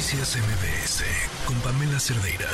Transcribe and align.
Noticias 0.00 0.38
MBS 0.38 1.04
con 1.44 1.56
Pamela 1.56 2.00
Cerdeira. 2.00 2.48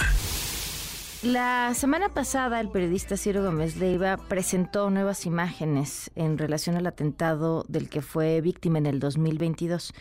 La 1.22 1.72
semana 1.74 2.08
pasada 2.08 2.58
el 2.58 2.70
periodista 2.70 3.16
Ciro 3.16 3.44
Gómez 3.44 3.76
Leiva 3.76 4.16
presentó 4.16 4.90
nuevas 4.90 5.26
imágenes 5.26 6.10
en 6.16 6.38
relación 6.38 6.74
al 6.74 6.88
atentado 6.88 7.64
del 7.68 7.88
que 7.88 8.02
fue 8.02 8.40
víctima 8.40 8.78
en 8.78 8.86
el 8.86 8.98
2022. 8.98 9.94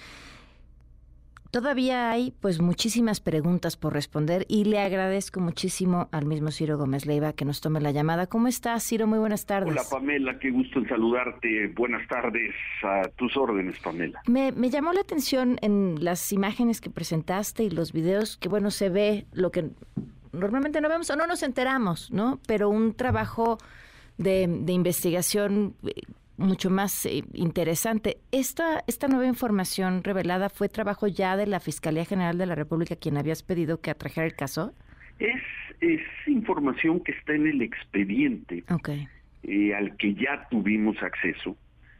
Todavía 1.55 2.12
hay 2.12 2.33
pues 2.42 2.60
muchísimas 2.60 3.21
preguntas 3.21 3.78
por 3.78 3.94
responder 3.94 4.46
y 4.49 4.65
le 4.65 4.79
agradezco 4.79 5.40
muchísimo 5.40 6.10
al 6.12 6.26
mismo 6.26 6.51
Ciro 6.51 6.78
Gómez 6.78 7.06
Leiva 7.06 7.31
que 7.31 7.46
nos 7.46 7.62
tome 7.62 7.79
la 7.79 7.92
llamada. 7.92 8.28
¿Cómo 8.28 8.49
estás, 8.49 8.85
Ciro? 8.85 9.08
Muy 9.08 9.20
buenas 9.20 9.46
tardes. 9.46 9.71
Hola, 9.71 9.83
Pamela, 9.89 10.38
qué 10.38 10.52
gusto 10.52 10.79
en 10.79 10.89
saludarte. 10.89 11.67
Buenas 11.67 12.06
tardes 12.10 12.53
a 12.83 13.07
tus 13.15 13.38
órdenes, 13.38 13.79
Pamela. 13.79 14.21
Me, 14.28 14.52
me 14.52 14.70
llamó 14.70 14.92
la 14.92 14.99
atención 14.99 15.57
en 15.62 16.03
las 16.03 16.34
imágenes 16.34 16.81
que 16.81 16.89
presentaste 16.89 17.63
y 17.63 17.70
los 17.70 17.94
videos 17.94 18.35
que, 18.35 18.49
bueno, 18.49 18.69
se 18.69 18.89
ve 18.89 19.25
lo 19.31 19.49
que 19.52 19.69
normalmente 20.33 20.81
no 20.81 20.89
vemos 20.89 21.09
o 21.09 21.16
no 21.16 21.25
nos 21.25 21.41
enteramos, 21.41 22.11
¿no? 22.11 22.41
Pero 22.47 22.67
un 22.67 22.95
trabajo 22.95 23.59
de, 24.17 24.45
de 24.49 24.73
investigación 24.73 25.73
eh, 25.85 26.02
mucho 26.38 26.70
más 26.70 27.05
eh, 27.05 27.23
interesante. 27.34 28.17
Esta, 28.31 28.84
esta 28.88 29.07
nueva 29.07 29.25
información 29.25 30.03
revelada 30.03 30.49
fue 30.49 30.70
trabajo 30.70 31.08
ya 31.08 31.38
de 31.38 31.48
la 31.48 31.59
Fiscalía 31.59 32.05
General 32.05 32.38
de 32.38 32.45
la 32.45 32.55
República, 32.55 32.95
quien 32.95 33.17
habías 33.17 33.44
pedido 33.44 33.81
que 33.81 33.91
atrajera 33.91 34.25
el 34.25 34.35
caso. 34.35 34.73
Es, 35.20 35.41
es 35.81 36.02
información 36.27 36.99
que 36.99 37.13
está 37.13 37.34
en 37.34 37.48
el 37.48 37.61
expediente 37.61 38.63
eh, 39.44 39.75
al 39.75 39.95
que 39.98 40.13
ya 40.13 40.48
tuvimos 40.49 41.02
acceso. 41.02 41.55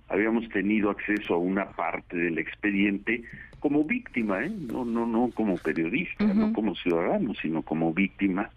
Habíamos 0.08 0.48
tenido 0.50 0.90
acceso 0.92 1.34
a 1.34 1.38
una 1.38 1.72
parte 1.72 2.16
del 2.16 2.38
expediente 2.38 3.24
como 3.60 3.84
víctima, 3.84 4.44
¿eh? 4.44 4.50
no, 4.50 4.86
no, 4.86 5.08
no 5.08 5.32
como 5.34 5.58
periodista, 5.58 6.26
no 6.26 6.54
como 6.54 6.76
ciudadano, 6.76 7.34
sino 7.42 7.64
como 7.64 7.92
víctima. 7.94 8.50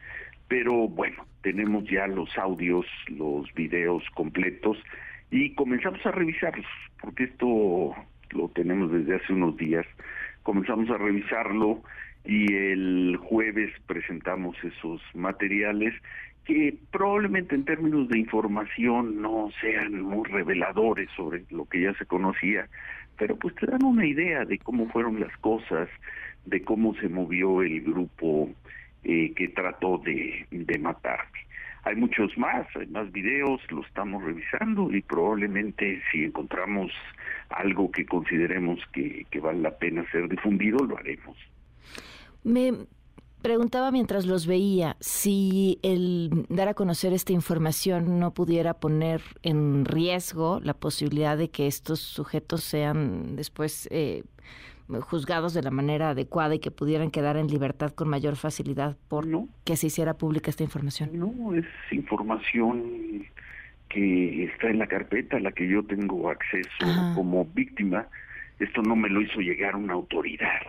Pero 0.49 0.89
bueno, 0.89 1.25
tenemos 1.43 1.85
ya 1.85 2.07
los 2.07 2.37
audios, 2.37 2.85
los 3.09 3.53
videos 3.55 4.03
completos 4.15 4.77
y 5.31 5.55
comenzamos 5.55 6.05
a 6.07 6.11
revisarlos, 6.11 6.67
porque 7.01 7.25
esto 7.25 7.95
lo 8.31 8.49
tenemos 8.55 8.91
desde 8.91 9.17
hace 9.17 9.33
unos 9.33 9.57
días. 9.57 9.87
Comenzamos 10.43 10.89
a 10.91 10.97
revisarlo 10.97 11.83
y 12.25 12.53
el 12.53 13.17
jueves 13.17 13.73
presentamos 13.87 14.57
esos 14.63 15.01
materiales 15.15 15.95
que 16.45 16.75
probablemente 16.91 17.55
en 17.55 17.65
términos 17.65 18.09
de 18.09 18.19
información 18.19 19.21
no 19.21 19.51
sean 19.61 20.01
muy 20.01 20.27
reveladores 20.29 21.11
sobre 21.15 21.45
lo 21.51 21.67
que 21.67 21.83
ya 21.83 21.93
se 21.95 22.07
conocía, 22.07 22.67
pero 23.19 23.37
pues 23.37 23.55
te 23.57 23.67
dan 23.67 23.85
una 23.85 24.07
idea 24.07 24.47
de 24.47 24.59
cómo 24.59 24.89
fueron 24.89 25.21
las 25.21 25.37
cosas, 25.39 25.91
de 26.47 26.63
cómo 26.63 26.95
se 26.95 27.11
movió 27.11 27.61
el 27.63 27.83
grupo 27.83 28.51
eh, 29.05 29.33
que 29.35 29.49
trató 29.49 29.99
de, 29.99 30.47
de 30.51 30.79
matarme. 30.79 31.48
Hay 31.85 31.97
muchos 31.97 32.37
más, 32.37 32.67
hay 32.77 32.87
más 32.89 33.11
videos, 33.13 33.61
lo 33.71 33.83
estamos 33.83 34.23
revisando 34.23 34.91
y 34.91 35.03
probablemente 35.03 36.03
si 36.11 36.25
encontramos 36.25 36.93
algo 37.51 37.91
que 37.91 38.05
consideremos 38.07 38.81
que, 38.93 39.27
vale 39.41 39.61
la 39.61 39.77
pena 39.77 40.05
ser 40.11 40.29
difundido, 40.29 40.79
lo 40.79 40.99
haremos. 40.99 41.37
Me 42.45 42.73
preguntaba 43.43 43.91
mientras 43.91 44.27
los 44.27 44.47
veía 44.47 44.97
si 45.01 45.79
el 45.83 46.47
dar 46.49 46.69
a 46.69 46.75
conocer 46.75 47.13
esta 47.13 47.33
información 47.33 48.19
no 48.19 48.35
pudiera 48.35 48.75
poner 48.75 49.23
en 49.43 49.85
riesgo 49.85 50.61
la 50.63 50.75
posibilidad 50.75 51.39
de 51.39 51.51
que 51.51 51.67
estos 51.67 52.01
sujetos 52.01 52.65
sean 52.65 53.37
después 53.37 53.89
eh, 53.91 54.25
juzgados 55.01 55.55
de 55.55 55.63
la 55.63 55.71
manera 55.71 56.11
adecuada 56.11 56.55
y 56.55 56.59
que 56.59 56.71
pudieran 56.71 57.11
quedar 57.11 57.37
en 57.37 57.49
libertad 57.49 57.93
con 57.93 58.09
mayor 58.09 58.37
facilidad 58.37 58.97
por 59.09 59.27
que 59.65 59.77
se 59.77 59.89
hiciera 59.89 60.15
pública 60.15 60.51
esta 60.51 60.63
información? 60.63 61.11
No, 61.13 61.55
es 61.55 61.67
información 61.91 63.27
que 63.89 64.45
está 64.45 64.69
en 64.69 64.79
la 64.79 64.87
carpeta 64.87 65.37
a 65.37 65.41
la 65.41 65.53
que 65.53 65.69
yo 65.69 65.83
tengo 65.85 66.31
acceso 66.31 66.69
como 67.15 67.45
víctima. 67.45 68.07
Esto 68.59 68.83
no 68.83 68.97
me 68.97 69.09
lo 69.09 69.21
hizo 69.21 69.41
llegar 69.41 69.77
una 69.77 69.95
autoridad, 69.95 70.63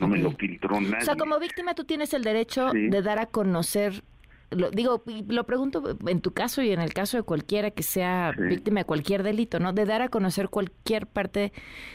no 0.00 0.08
me 0.08 0.18
lo 0.18 0.32
filtró 0.32 0.80
nadie. 0.80 1.02
O 1.02 1.04
sea, 1.04 1.16
como 1.16 1.38
víctima 1.38 1.74
tú 1.74 1.84
tienes 1.84 2.12
el 2.12 2.22
derecho 2.22 2.70
de 2.72 3.02
dar 3.02 3.18
a 3.18 3.26
conocer 3.26 4.02
lo, 4.50 4.70
digo, 4.70 5.02
lo 5.28 5.44
pregunto 5.44 5.96
en 6.06 6.20
tu 6.20 6.32
caso 6.32 6.62
y 6.62 6.70
en 6.70 6.80
el 6.80 6.92
caso 6.92 7.16
de 7.16 7.22
cualquiera 7.22 7.70
que 7.70 7.82
sea 7.82 8.32
víctima 8.36 8.80
de 8.80 8.84
cualquier 8.84 9.22
delito, 9.22 9.58
¿no? 9.58 9.72
De 9.72 9.84
dar 9.84 10.02
a 10.02 10.08
conocer 10.08 10.48
cualquier 10.48 11.06
parte 11.06 11.52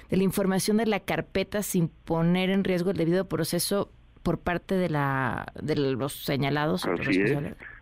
de 0.10 0.18
la 0.18 0.24
información 0.24 0.78
de 0.78 0.86
la 0.86 1.00
carpeta 1.00 1.64
sin 1.64 1.90
poner 1.90 2.50
en 2.50 2.64
riesgo 2.64 2.92
el 2.92 2.98
debido 2.98 3.28
proceso 3.28 3.92
por 4.24 4.40
parte 4.40 4.76
de 4.76 4.90
la 4.90 5.48
de 5.62 5.76
los 5.76 6.14
señalados. 6.26 6.86
Así 6.86 7.22
es, 7.22 7.38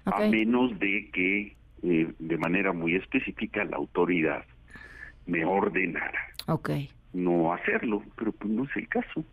a 0.06 0.20
menos 0.28 0.78
de 0.80 1.10
que 1.12 1.56
eh, 1.84 2.14
de 2.20 2.38
manera 2.38 2.74
muy 2.74 2.96
específica 2.96 3.66
la 3.66 3.78
autoridad 3.78 4.46
me 5.26 5.44
ordenara 5.46 6.20
okay. 6.48 6.90
no 7.14 7.54
hacerlo, 7.54 8.04
pero 8.16 8.32
pues 8.32 8.52
no 8.52 8.64
es 8.64 8.76
el 8.76 8.88
caso, 8.88 9.24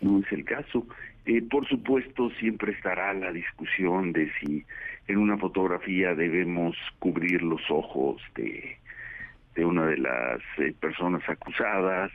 no 0.00 0.18
es 0.20 0.32
el 0.32 0.44
caso. 0.44 0.86
Eh, 1.26 1.42
por 1.42 1.66
supuesto, 1.68 2.30
siempre 2.38 2.72
estará 2.72 3.12
la 3.12 3.32
discusión 3.32 4.12
de 4.12 4.30
si 4.40 4.64
en 5.06 5.18
una 5.18 5.36
fotografía 5.36 6.14
debemos 6.14 6.76
cubrir 6.98 7.42
los 7.42 7.60
ojos 7.70 8.22
de, 8.34 8.78
de 9.54 9.64
una 9.64 9.86
de 9.86 9.98
las 9.98 10.40
eh, 10.58 10.72
personas 10.80 11.22
acusadas, 11.28 12.10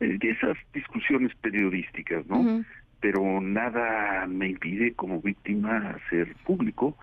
eh, 0.00 0.18
esas 0.20 0.56
discusiones 0.72 1.34
periodísticas, 1.36 2.26
¿no? 2.26 2.64
Pero 3.00 3.40
nada 3.40 4.26
me 4.26 4.48
impide 4.48 4.92
como 4.94 5.20
víctima 5.20 5.90
hacer 5.90 6.34
público, 6.44 6.96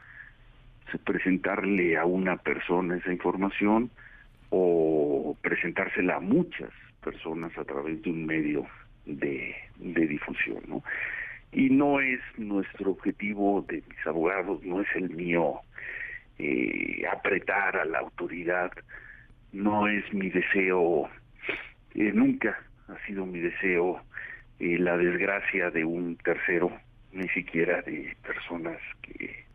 presentarle 1.06 1.98
a 1.98 2.06
una 2.06 2.38
persona 2.38 2.98
esa 2.98 3.12
información 3.12 3.90
o 4.50 5.38
presentársela 5.42 6.18
a 6.18 6.20
muchas 6.20 6.70
personas 7.02 7.58
a 7.58 7.64
través 7.64 8.02
de 8.02 8.10
un 8.10 8.26
medio 8.26 8.66
de, 9.06 9.56
de 9.78 10.08
difusión, 10.08 10.62
¿no? 10.68 10.84
Y 11.56 11.70
no 11.70 12.02
es 12.02 12.20
nuestro 12.38 12.92
objetivo 12.92 13.66
de 13.70 13.82
mis 13.88 14.06
abogados, 14.06 14.62
no 14.64 14.82
es 14.82 14.88
el 14.96 15.10
mío 15.10 15.62
eh, 16.38 17.04
apretar 17.10 17.78
a 17.78 17.86
la 17.86 18.00
autoridad, 18.00 18.72
no 19.54 19.88
es 19.88 20.04
mi 20.14 20.30
deseo, 20.30 21.10
eh, 21.94 22.12
nunca 22.14 22.60
ha 22.90 23.08
sido 23.08 23.26
mi 23.26 23.40
deseo 23.40 24.02
eh, 24.60 24.78
la 24.78 24.98
desgracia 24.98 25.72
de 25.72 25.86
un 25.86 26.18
tercero, 26.18 26.78
ni 27.14 27.28
siquiera 27.30 27.82
de 27.84 28.14
personas 28.22 28.78
que 29.02 29.46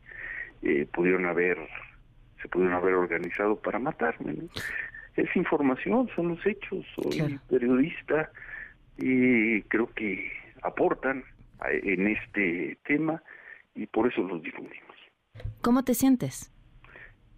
pudieron 0.93 1.27
haber, 1.27 1.59
se 2.41 2.49
pudieron 2.49 2.77
haber 2.77 2.95
organizado 2.95 3.61
para 3.61 3.79
matarme. 3.79 4.37
Es 5.17 5.37
información, 5.37 6.09
son 6.17 6.29
los 6.29 6.47
hechos, 6.47 6.87
soy 6.95 7.39
periodista 7.51 8.31
y 8.97 9.61
creo 9.63 9.93
que 9.93 10.33
aportan 10.63 11.25
en 11.71 12.07
este 12.07 12.79
tema 12.87 13.23
y 13.75 13.87
por 13.87 14.11
eso 14.11 14.23
los 14.23 14.43
difundimos. 14.43 14.97
¿Cómo 15.63 15.85
te 15.85 15.95
sientes? 15.95 16.53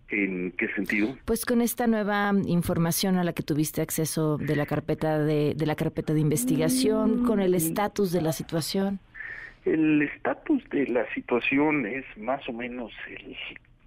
¿En 0.08 0.52
qué 0.52 0.68
sentido? 0.74 1.16
Pues 1.24 1.46
con 1.46 1.62
esta 1.62 1.86
nueva 1.86 2.32
información 2.46 3.16
a 3.16 3.24
la 3.24 3.32
que 3.32 3.42
tuviste 3.42 3.80
acceso 3.80 4.36
de 4.36 4.56
la 4.56 4.66
carpeta 4.66 5.18
de, 5.18 5.54
de 5.54 5.66
la 5.66 5.74
carpeta 5.74 6.12
de 6.12 6.20
investigación, 6.20 7.24
con 7.24 7.40
el 7.40 7.54
estatus 7.54 8.12
de 8.12 8.20
la 8.20 8.32
situación. 8.32 9.00
El 9.64 10.02
estatus 10.02 10.68
de 10.70 10.86
la 10.88 11.10
situación 11.14 11.86
es 11.86 12.04
más 12.18 12.46
o 12.48 12.52
menos 12.52 12.92
el 13.08 13.36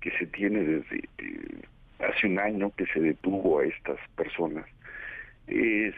que 0.02 0.12
se 0.18 0.26
tiene 0.28 0.62
desde 0.62 1.10
eh, 1.20 1.62
hace 2.00 2.28
un 2.28 2.40
año 2.40 2.72
que 2.76 2.86
se 2.88 3.00
detuvo 3.00 3.60
a 3.60 3.66
estas 3.66 4.00
personas. 4.16 4.66
Es 5.48 5.94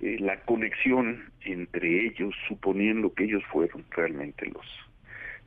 eh, 0.00 0.16
la 0.20 0.40
conexión 0.40 1.30
entre 1.44 2.06
ellos, 2.06 2.34
suponiendo 2.46 3.12
que 3.14 3.24
ellos 3.24 3.42
fueron 3.50 3.84
realmente 3.90 4.46
los 4.46 4.66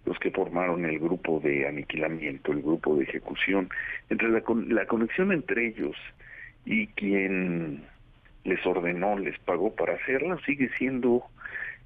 los 0.03 0.17
que 0.17 0.31
formaron 0.31 0.83
el 0.85 0.97
grupo 0.97 1.39
de 1.39 1.67
aniquilamiento, 1.67 2.51
el 2.51 2.63
grupo 2.63 2.95
de 2.95 3.03
ejecución, 3.03 3.69
entre 4.09 4.29
la, 4.29 4.41
la 4.67 4.85
conexión 4.87 5.31
entre 5.31 5.67
ellos 5.67 5.95
y 6.65 6.87
quien 6.87 7.83
les 8.43 8.65
ordenó, 8.65 9.17
les 9.19 9.37
pagó 9.39 9.75
para 9.75 9.93
hacerlo, 9.93 10.39
sigue 10.39 10.69
siendo 10.77 11.23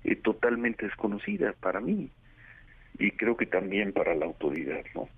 eh, 0.03 0.15
totalmente 0.15 0.85
desconocida 0.85 1.53
para 1.59 1.81
mí 1.81 2.09
y 2.97 3.11
creo 3.11 3.35
que 3.35 3.45
también 3.45 3.91
para 3.91 4.15
la 4.15 4.25
autoridad, 4.25 4.83
¿no? 4.93 5.09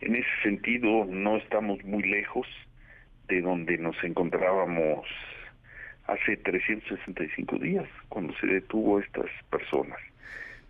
En 0.00 0.16
ese 0.16 0.28
sentido 0.42 1.04
no 1.04 1.36
estamos 1.36 1.82
muy 1.84 2.02
lejos 2.02 2.46
de 3.28 3.40
donde 3.40 3.78
nos 3.78 3.96
encontrábamos 4.02 5.06
hace 6.06 6.36
365 6.36 7.58
días, 7.58 7.88
cuando 8.08 8.34
se 8.40 8.46
detuvo 8.46 8.98
a 8.98 9.02
estas 9.02 9.30
personas. 9.50 9.98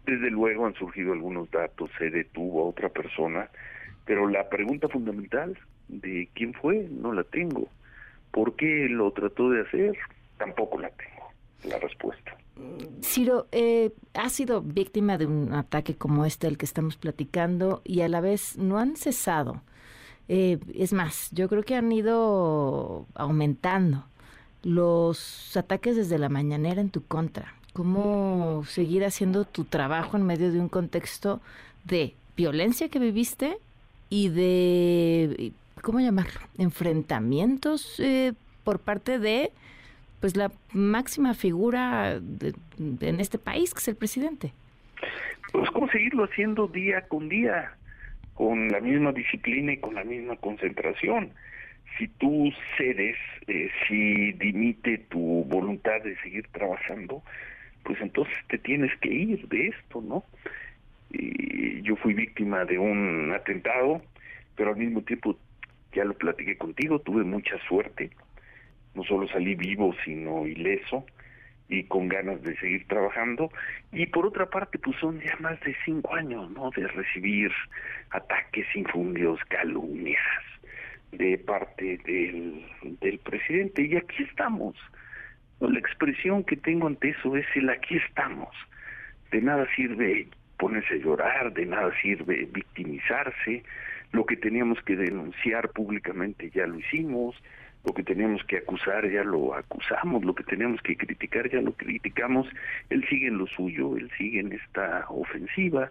Desde 0.06 0.30
luego 0.30 0.66
han 0.66 0.74
surgido 0.74 1.12
algunos 1.12 1.50
datos, 1.50 1.90
se 1.98 2.10
detuvo 2.10 2.62
a 2.62 2.68
otra 2.68 2.88
persona, 2.88 3.48
pero 4.04 4.28
la 4.28 4.48
pregunta 4.48 4.88
fundamental 4.88 5.58
de 5.88 6.28
quién 6.34 6.52
fue 6.54 6.86
no 6.90 7.12
la 7.12 7.24
tengo. 7.24 7.68
¿Por 8.30 8.54
qué 8.56 8.88
lo 8.88 9.10
trató 9.12 9.50
de 9.50 9.62
hacer? 9.62 9.96
Tampoco 10.36 10.78
la 10.78 10.90
tengo, 10.90 11.32
la 11.64 11.78
respuesta. 11.78 12.36
Ciro, 13.02 13.48
eh, 13.50 13.92
ha 14.14 14.28
sido 14.28 14.60
víctima 14.60 15.18
de 15.18 15.26
un 15.26 15.52
ataque 15.52 15.96
como 15.96 16.24
este, 16.24 16.46
el 16.46 16.58
que 16.58 16.66
estamos 16.66 16.96
platicando, 16.96 17.80
y 17.84 18.02
a 18.02 18.08
la 18.08 18.20
vez 18.20 18.56
no 18.58 18.78
han 18.78 18.96
cesado. 18.96 19.62
Eh, 20.28 20.58
es 20.74 20.92
más, 20.92 21.30
yo 21.32 21.48
creo 21.48 21.62
que 21.62 21.74
han 21.74 21.90
ido 21.92 23.06
aumentando 23.14 24.04
los 24.64 25.56
ataques 25.56 25.96
desde 25.96 26.18
la 26.18 26.28
mañanera 26.28 26.80
en 26.80 26.90
tu 26.90 27.04
contra. 27.04 27.54
¿Cómo 27.72 28.64
seguir 28.66 29.04
haciendo 29.04 29.44
tu 29.44 29.64
trabajo 29.64 30.16
en 30.16 30.24
medio 30.24 30.50
de 30.52 30.60
un 30.60 30.68
contexto 30.68 31.40
de 31.84 32.14
violencia 32.36 32.88
que 32.88 32.98
viviste 32.98 33.56
y 34.10 34.28
de, 34.28 35.52
¿cómo 35.82 36.00
llamarlo? 36.00 36.40
Enfrentamientos 36.58 37.98
eh, 38.00 38.32
por 38.62 38.78
parte 38.78 39.18
de 39.18 39.50
pues 40.20 40.36
la 40.36 40.50
máxima 40.72 41.34
figura 41.34 42.14
en 42.14 43.20
este 43.20 43.38
país, 43.38 43.74
que 43.74 43.80
es 43.80 43.88
el 43.88 43.96
presidente. 43.96 44.52
Pues 45.52 45.70
cómo 45.70 45.86
seguirlo 45.90 46.24
haciendo 46.24 46.66
día 46.66 47.02
con 47.02 47.28
día, 47.28 47.74
con 48.32 48.68
la 48.68 48.80
misma 48.80 49.12
disciplina 49.12 49.74
y 49.74 49.76
con 49.76 49.94
la 49.94 50.02
misma 50.02 50.36
concentración. 50.36 51.30
Si 51.98 52.08
tú 52.08 52.52
cedes, 52.76 53.16
eh, 53.46 53.70
si 53.86 54.32
dimite 54.32 54.98
tu 55.10 55.44
voluntad 55.44 56.02
de 56.02 56.16
seguir 56.22 56.46
trabajando, 56.48 57.22
pues 57.84 58.00
entonces 58.00 58.34
te 58.48 58.58
tienes 58.58 58.96
que 58.98 59.12
ir 59.12 59.48
de 59.48 59.68
esto, 59.68 60.00
¿no? 60.00 60.24
Y 61.10 61.82
yo 61.82 61.94
fui 61.96 62.14
víctima 62.14 62.64
de 62.64 62.78
un 62.78 63.32
atentado, 63.32 64.02
pero 64.56 64.70
al 64.70 64.76
mismo 64.76 65.02
tiempo, 65.02 65.36
ya 65.92 66.04
lo 66.04 66.14
platiqué 66.14 66.56
contigo, 66.56 66.98
tuve 66.98 67.22
mucha 67.22 67.56
suerte. 67.68 68.10
No 68.94 69.04
solo 69.04 69.28
salí 69.28 69.54
vivo, 69.54 69.94
sino 70.04 70.46
ileso 70.46 71.04
y 71.68 71.84
con 71.84 72.08
ganas 72.08 72.42
de 72.42 72.56
seguir 72.56 72.88
trabajando. 72.88 73.50
Y 73.92 74.06
por 74.06 74.26
otra 74.26 74.46
parte, 74.46 74.78
pues 74.78 74.96
son 74.98 75.20
ya 75.20 75.36
más 75.38 75.60
de 75.60 75.76
cinco 75.84 76.14
años, 76.14 76.50
¿no? 76.50 76.70
De 76.70 76.88
recibir 76.88 77.52
ataques, 78.10 78.66
infundios, 78.74 79.38
calumnias 79.48 80.20
de 81.16 81.38
parte 81.38 81.98
del, 82.04 82.64
del 83.00 83.18
presidente. 83.18 83.82
Y 83.82 83.96
aquí 83.96 84.22
estamos. 84.22 84.76
La 85.60 85.78
expresión 85.78 86.44
que 86.44 86.56
tengo 86.56 86.86
ante 86.86 87.10
eso 87.10 87.36
es 87.36 87.46
el 87.54 87.70
aquí 87.70 87.96
estamos. 87.96 88.54
De 89.30 89.40
nada 89.40 89.66
sirve 89.74 90.28
ponerse 90.58 90.94
a 90.94 90.98
llorar, 90.98 91.52
de 91.52 91.66
nada 91.66 91.92
sirve 92.00 92.48
victimizarse. 92.52 93.62
Lo 94.12 94.26
que 94.26 94.36
teníamos 94.36 94.80
que 94.82 94.96
denunciar 94.96 95.70
públicamente 95.70 96.50
ya 96.50 96.66
lo 96.66 96.78
hicimos, 96.78 97.34
lo 97.84 97.92
que 97.92 98.02
teníamos 98.02 98.42
que 98.44 98.58
acusar 98.58 99.10
ya 99.10 99.24
lo 99.24 99.54
acusamos, 99.54 100.24
lo 100.24 100.34
que 100.34 100.44
teníamos 100.44 100.80
que 100.82 100.96
criticar 100.96 101.50
ya 101.50 101.60
lo 101.60 101.72
criticamos. 101.72 102.48
Él 102.90 103.04
sigue 103.08 103.28
en 103.28 103.38
lo 103.38 103.46
suyo, 103.46 103.96
él 103.96 104.10
sigue 104.16 104.40
en 104.40 104.52
esta 104.52 105.04
ofensiva, 105.08 105.90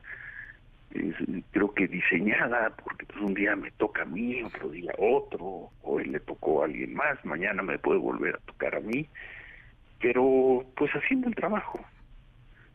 creo 1.51 1.73
que 1.73 1.87
diseñada, 1.87 2.75
porque 2.83 3.05
pues 3.05 3.19
un 3.19 3.33
día 3.33 3.55
me 3.55 3.71
toca 3.71 4.03
a 4.03 4.05
mí, 4.05 4.41
otro 4.43 4.69
día 4.69 4.91
otro, 4.97 5.71
hoy 5.81 6.05
le 6.05 6.19
tocó 6.19 6.61
a 6.61 6.65
alguien 6.65 6.93
más, 6.93 7.23
mañana 7.25 7.63
me 7.63 7.79
puede 7.79 7.99
volver 7.99 8.35
a 8.35 8.45
tocar 8.45 8.75
a 8.75 8.79
mí, 8.79 9.07
pero 9.99 10.65
pues 10.75 10.91
haciendo 10.91 11.27
el 11.27 11.35
trabajo, 11.35 11.79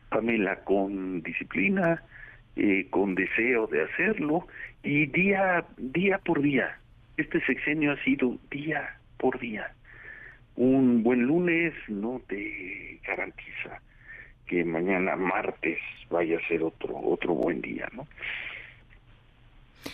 Pamela, 0.09 0.63
con 0.63 1.21
disciplina, 1.21 2.03
eh, 2.55 2.87
con 2.89 3.15
deseo 3.15 3.67
de 3.67 3.83
hacerlo 3.83 4.47
y 4.83 5.05
día, 5.05 5.65
día 5.77 6.17
por 6.19 6.41
día. 6.41 6.79
Este 7.17 7.39
sexenio 7.45 7.93
ha 7.93 8.03
sido 8.03 8.37
día 8.49 8.97
por 9.17 9.39
día. 9.39 9.71
Un 10.55 11.03
buen 11.03 11.21
lunes 11.21 11.73
no 11.87 12.21
te 12.27 12.99
garantiza 13.05 13.81
que 14.49 14.65
mañana 14.65 15.15
martes 15.15 15.79
vaya 16.09 16.37
a 16.37 16.47
ser 16.47 16.63
otro 16.63 16.97
otro 16.97 17.33
buen 17.33 17.61
día, 17.61 17.87
¿no? 17.93 18.07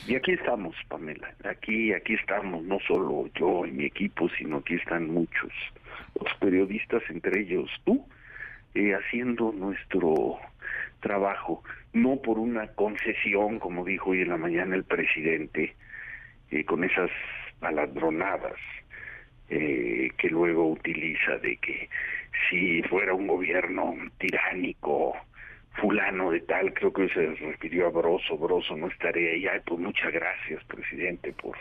Y 0.08 0.16
aquí 0.16 0.32
estamos, 0.32 0.76
Pamela. 0.88 1.34
Aquí 1.44 1.94
aquí 1.94 2.14
estamos, 2.16 2.64
no 2.64 2.80
solo 2.88 3.30
yo 3.36 3.66
y 3.66 3.72
mi 3.72 3.86
equipo, 3.86 4.30
sino 4.30 4.58
aquí 4.58 4.76
están 4.76 5.10
muchos 5.10 5.52
los 6.20 6.34
periodistas, 6.40 7.04
entre 7.10 7.42
ellos 7.42 7.70
tú, 7.84 8.06
eh, 8.74 8.94
haciendo 8.94 9.52
nuestro 9.52 10.38
trabajo, 11.02 11.64
no 11.94 12.18
por 12.18 12.40
una 12.40 12.68
concesión, 12.68 13.60
como 13.60 13.86
dijo 13.86 14.12
hoy 14.12 14.22
en 14.22 14.30
la 14.30 14.38
mañana 14.38 14.76
el 14.76 14.84
presidente, 14.84 15.76
eh, 16.52 16.64
con 16.64 16.84
esas 16.84 17.12
paladronadas 17.60 18.58
eh, 19.50 20.12
que 20.18 20.30
luego 20.30 20.72
utiliza 20.72 21.38
de 21.38 21.58
que 21.58 21.90
si 22.50 22.82
fuera 22.84 23.14
un 23.14 23.28
gobierno 23.28 23.96
tiránico, 24.18 25.16
fulano 25.82 26.32
de 26.32 26.42
tal, 26.42 26.74
creo 26.74 26.94
que 26.94 27.10
se 27.10 27.36
refirió 27.36 27.88
a 27.88 27.90
Broso, 27.90 28.38
Broso 28.38 28.76
no 28.78 28.88
estaría 28.88 29.32
ahí, 29.32 29.48
Ay, 29.48 29.62
pues 29.66 29.80
muchas 29.80 30.12
gracias, 30.12 30.64
presidente, 30.66 31.34
por 31.34 31.58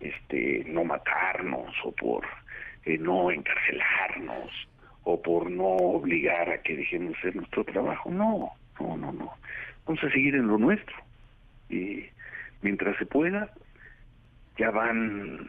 este 0.00 0.64
no 0.66 0.84
matarnos 0.84 1.74
o 1.84 1.92
por 1.92 2.24
no 2.98 3.30
encarcelarnos 3.30 4.68
o 5.04 5.20
por 5.20 5.50
no 5.50 5.64
obligar 5.64 6.50
a 6.50 6.62
que 6.62 6.76
dejemos 6.76 7.16
hacer 7.18 7.36
nuestro 7.36 7.64
trabajo. 7.64 8.10
No, 8.10 8.52
no, 8.80 8.96
no, 8.96 9.12
no. 9.12 9.32
Vamos 9.86 10.02
a 10.02 10.10
seguir 10.10 10.34
en 10.34 10.48
lo 10.48 10.58
nuestro. 10.58 10.96
Y 11.70 12.06
mientras 12.62 12.96
se 12.98 13.06
pueda, 13.06 13.50
ya 14.58 14.70
van, 14.70 15.48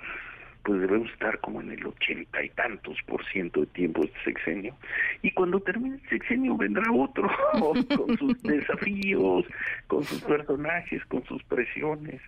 pues 0.67 0.81
debemos 0.81 1.09
estar 1.11 1.39
como 1.39 1.61
en 1.61 1.71
el 1.71 1.87
ochenta 1.87 2.43
y 2.43 2.49
tantos 2.49 2.97
por 3.05 3.25
ciento 3.27 3.61
de 3.61 3.67
tiempo 3.67 4.03
este 4.03 4.19
sexenio. 4.25 4.75
Y 5.21 5.31
cuando 5.31 5.61
termine 5.61 5.95
el 5.95 6.09
sexenio 6.09 6.57
vendrá 6.57 6.91
otro, 6.91 7.29
con 7.95 8.17
sus 8.17 8.41
desafíos, 8.43 9.45
con 9.87 10.03
sus 10.03 10.21
personajes, 10.23 11.05
con 11.05 11.23
sus 11.23 11.41
presiones. 11.43 12.21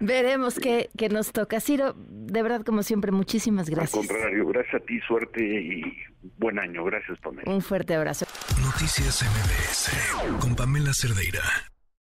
Veremos 0.00 0.58
qué, 0.58 0.90
nos 1.08 1.32
toca. 1.32 1.60
Ciro, 1.60 1.94
de 1.96 2.42
verdad, 2.42 2.62
como 2.62 2.82
siempre, 2.82 3.12
muchísimas 3.12 3.70
gracias. 3.70 3.94
Al 3.94 4.08
contrario, 4.08 4.46
gracias 4.48 4.82
a 4.82 4.84
ti, 4.84 4.98
suerte 5.06 5.40
y 5.40 5.82
buen 6.36 6.58
año. 6.58 6.82
Gracias, 6.82 7.16
Pamela. 7.20 7.48
Un 7.50 7.62
fuerte 7.62 7.94
abrazo. 7.94 8.26
Noticias 8.60 9.22
MBS 9.22 10.40
con 10.40 10.56
Pamela 10.56 10.92
Cerdeira. 10.92 11.42